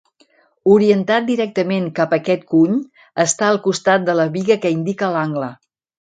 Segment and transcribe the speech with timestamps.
[0.75, 2.79] Orientat directament cap a aquest cuny
[3.25, 5.53] està el costat de la biga que indica l'angle.